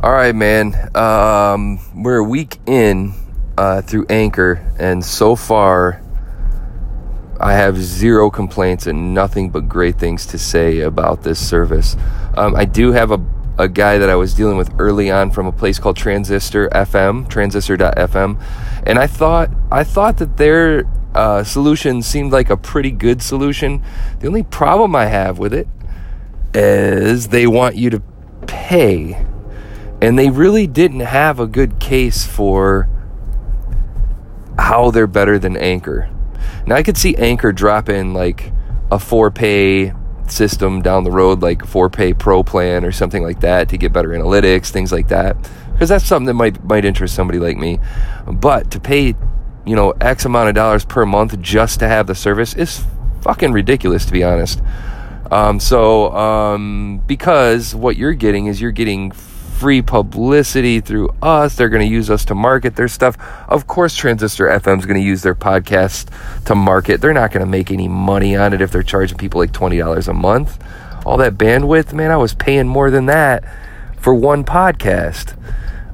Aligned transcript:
All 0.00 0.12
right, 0.12 0.32
man. 0.32 0.96
Um, 0.96 1.80
we're 1.92 2.18
a 2.18 2.24
week 2.24 2.58
in 2.66 3.14
uh, 3.56 3.82
through 3.82 4.06
Anchor, 4.08 4.64
and 4.78 5.04
so 5.04 5.34
far, 5.34 6.00
I 7.40 7.54
have 7.54 7.76
zero 7.78 8.30
complaints 8.30 8.86
and 8.86 9.12
nothing 9.12 9.50
but 9.50 9.68
great 9.68 9.98
things 9.98 10.24
to 10.26 10.38
say 10.38 10.82
about 10.82 11.24
this 11.24 11.44
service. 11.44 11.96
Um, 12.36 12.54
I 12.54 12.64
do 12.64 12.92
have 12.92 13.10
a, 13.10 13.20
a 13.58 13.68
guy 13.68 13.98
that 13.98 14.08
I 14.08 14.14
was 14.14 14.34
dealing 14.34 14.56
with 14.56 14.70
early 14.78 15.10
on 15.10 15.32
from 15.32 15.48
a 15.48 15.52
place 15.52 15.80
called 15.80 15.96
Transistor 15.96 16.68
FM, 16.68 17.28
transistor.fm, 17.28 18.40
and 18.86 19.00
I 19.00 19.08
thought 19.08 19.50
I 19.72 19.82
thought 19.82 20.18
that 20.18 20.36
their 20.36 20.84
uh, 21.16 21.42
solution 21.42 22.02
seemed 22.02 22.30
like 22.30 22.50
a 22.50 22.56
pretty 22.56 22.92
good 22.92 23.20
solution. 23.20 23.82
The 24.20 24.28
only 24.28 24.44
problem 24.44 24.94
I 24.94 25.06
have 25.06 25.40
with 25.40 25.52
it 25.52 25.66
is 26.54 27.26
they 27.28 27.48
want 27.48 27.74
you 27.74 27.90
to 27.90 28.00
pay 28.46 29.26
and 30.00 30.18
they 30.18 30.30
really 30.30 30.66
didn't 30.66 31.00
have 31.00 31.40
a 31.40 31.46
good 31.46 31.80
case 31.80 32.26
for 32.26 32.88
how 34.58 34.90
they're 34.90 35.06
better 35.06 35.38
than 35.38 35.56
Anchor. 35.56 36.10
Now 36.66 36.76
I 36.76 36.82
could 36.82 36.96
see 36.96 37.16
Anchor 37.16 37.52
drop 37.52 37.88
in 37.88 38.12
like 38.12 38.52
a 38.90 38.98
four 38.98 39.30
pay 39.30 39.92
system 40.26 40.82
down 40.82 41.04
the 41.04 41.10
road, 41.10 41.42
like 41.42 41.64
four 41.64 41.88
pay 41.88 42.12
pro 42.12 42.42
plan 42.42 42.84
or 42.84 42.92
something 42.92 43.22
like 43.22 43.40
that 43.40 43.68
to 43.70 43.78
get 43.78 43.92
better 43.92 44.10
analytics, 44.10 44.70
things 44.70 44.92
like 44.92 45.08
that. 45.08 45.36
Because 45.72 45.88
that's 45.88 46.04
something 46.04 46.26
that 46.26 46.34
might 46.34 46.62
might 46.64 46.84
interest 46.84 47.14
somebody 47.14 47.38
like 47.38 47.56
me. 47.56 47.78
But 48.26 48.70
to 48.72 48.80
pay, 48.80 49.14
you 49.64 49.76
know, 49.76 49.92
X 50.00 50.24
amount 50.24 50.48
of 50.48 50.54
dollars 50.54 50.84
per 50.84 51.06
month 51.06 51.40
just 51.40 51.80
to 51.80 51.88
have 51.88 52.06
the 52.06 52.14
service 52.14 52.54
is 52.54 52.84
fucking 53.22 53.52
ridiculous 53.52 54.04
to 54.06 54.12
be 54.12 54.24
honest. 54.24 54.60
Um, 55.30 55.60
so 55.60 56.12
um, 56.12 57.02
because 57.06 57.74
what 57.74 57.96
you're 57.96 58.14
getting 58.14 58.46
is 58.46 58.60
you're 58.60 58.70
getting 58.70 59.12
free 59.58 59.82
publicity 59.82 60.80
through 60.80 61.08
us. 61.20 61.56
They're 61.56 61.68
going 61.68 61.86
to 61.86 61.92
use 61.92 62.10
us 62.10 62.24
to 62.26 62.34
market 62.34 62.76
their 62.76 62.86
stuff. 62.86 63.16
Of 63.48 63.66
course, 63.66 63.96
Transistor 63.96 64.46
FM 64.46 64.78
is 64.78 64.86
going 64.86 65.00
to 65.00 65.06
use 65.06 65.22
their 65.22 65.34
podcast 65.34 66.08
to 66.44 66.54
market. 66.54 67.00
They're 67.00 67.12
not 67.12 67.32
going 67.32 67.44
to 67.44 67.50
make 67.50 67.72
any 67.72 67.88
money 67.88 68.36
on 68.36 68.52
it 68.52 68.60
if 68.60 68.70
they're 68.70 68.84
charging 68.84 69.18
people 69.18 69.40
like 69.40 69.50
$20 69.50 70.06
a 70.06 70.12
month. 70.14 70.62
All 71.04 71.16
that 71.16 71.34
bandwidth, 71.34 71.92
man, 71.92 72.12
I 72.12 72.16
was 72.16 72.34
paying 72.34 72.68
more 72.68 72.90
than 72.90 73.06
that 73.06 73.44
for 73.98 74.14
one 74.14 74.44
podcast. 74.44 75.36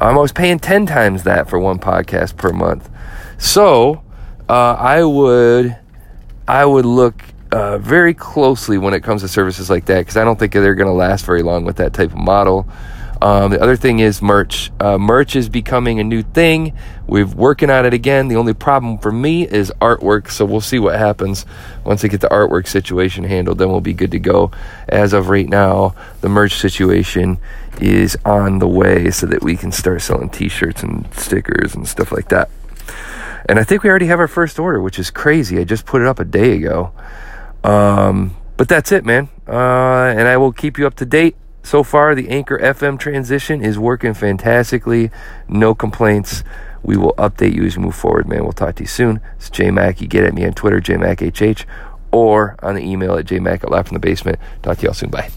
Um, 0.00 0.16
I 0.16 0.20
was 0.20 0.32
paying 0.32 0.58
10 0.58 0.86
times 0.86 1.24
that 1.24 1.50
for 1.50 1.58
one 1.58 1.78
podcast 1.78 2.38
per 2.38 2.52
month. 2.52 2.88
So, 3.36 4.02
uh, 4.48 4.74
I 4.78 5.04
would 5.04 5.76
I 6.48 6.64
would 6.64 6.86
look 6.86 7.22
uh, 7.52 7.78
very 7.78 8.14
closely 8.14 8.78
when 8.78 8.94
it 8.94 9.02
comes 9.02 9.22
to 9.22 9.28
services 9.28 9.68
like 9.68 9.84
that 9.86 10.00
because 10.00 10.16
I 10.16 10.24
don't 10.24 10.38
think 10.38 10.52
they're 10.52 10.74
going 10.74 10.88
to 10.88 10.92
last 10.92 11.26
very 11.26 11.42
long 11.42 11.64
with 11.64 11.76
that 11.76 11.92
type 11.92 12.10
of 12.10 12.18
model. 12.18 12.66
Um, 13.22 13.50
the 13.50 13.60
other 13.60 13.76
thing 13.76 13.98
is 13.98 14.22
merch. 14.22 14.70
Uh, 14.80 14.96
merch 14.96 15.36
is 15.36 15.48
becoming 15.48 16.00
a 16.00 16.04
new 16.04 16.22
thing. 16.22 16.72
We're 17.06 17.26
working 17.26 17.68
on 17.68 17.84
it 17.84 17.92
again. 17.92 18.28
The 18.28 18.36
only 18.36 18.54
problem 18.54 18.98
for 18.98 19.12
me 19.12 19.46
is 19.46 19.70
artwork, 19.80 20.30
so 20.30 20.46
we'll 20.46 20.62
see 20.62 20.78
what 20.78 20.98
happens 20.98 21.44
once 21.84 22.02
I 22.02 22.08
get 22.08 22.22
the 22.22 22.28
artwork 22.28 22.66
situation 22.66 23.24
handled. 23.24 23.58
Then 23.58 23.68
we'll 23.68 23.82
be 23.82 23.92
good 23.92 24.12
to 24.12 24.18
go. 24.18 24.52
As 24.88 25.12
of 25.12 25.28
right 25.28 25.48
now, 25.48 25.94
the 26.22 26.30
merch 26.30 26.54
situation 26.54 27.38
is 27.80 28.16
on 28.24 28.58
the 28.58 28.68
way 28.68 29.10
so 29.10 29.26
that 29.26 29.42
we 29.42 29.56
can 29.56 29.72
start 29.72 30.00
selling 30.00 30.30
T-shirts 30.30 30.82
and 30.82 31.12
stickers 31.14 31.74
and 31.74 31.86
stuff 31.86 32.12
like 32.12 32.28
that. 32.28 32.48
And 33.48 33.58
I 33.58 33.64
think 33.64 33.82
we 33.82 33.90
already 33.90 34.06
have 34.06 34.20
our 34.20 34.28
first 34.28 34.58
order, 34.58 34.80
which 34.80 34.98
is 34.98 35.10
crazy. 35.10 35.58
I 35.58 35.64
just 35.64 35.84
put 35.84 36.00
it 36.00 36.06
up 36.06 36.20
a 36.20 36.24
day 36.24 36.56
ago. 36.56 36.92
Um, 37.64 38.36
but 38.56 38.68
that's 38.68 38.92
it, 38.92 39.04
man. 39.04 39.28
Uh, 39.46 40.14
and 40.16 40.26
I 40.28 40.36
will 40.36 40.52
keep 40.52 40.78
you 40.78 40.86
up 40.86 40.94
to 40.96 41.06
date 41.06 41.36
so 41.70 41.84
far, 41.84 42.16
the 42.16 42.30
Anchor 42.30 42.58
FM 42.58 42.98
transition 42.98 43.62
is 43.62 43.78
working 43.78 44.12
fantastically. 44.12 45.12
No 45.46 45.72
complaints. 45.72 46.42
We 46.82 46.96
will 46.96 47.12
update 47.12 47.54
you 47.54 47.64
as 47.64 47.76
we 47.76 47.84
move 47.84 47.94
forward, 47.94 48.26
man. 48.26 48.42
We'll 48.42 48.50
talk 48.50 48.74
to 48.74 48.82
you 48.82 48.88
soon. 48.88 49.20
It's 49.36 49.50
JMac. 49.50 50.00
You 50.00 50.08
get 50.08 50.24
at 50.24 50.34
me 50.34 50.44
on 50.44 50.52
Twitter, 50.52 50.80
JMacHH, 50.80 51.66
or 52.10 52.56
on 52.60 52.74
the 52.74 52.82
email 52.82 53.14
at 53.14 53.26
jmac 53.26 53.62
at 53.62 53.70
Laugh 53.70 53.86
from 53.86 53.94
the 53.94 54.00
Basement. 54.00 54.40
Talk 54.64 54.78
to 54.78 54.86
y'all 54.86 54.94
soon. 54.94 55.10
Bye. 55.10 55.30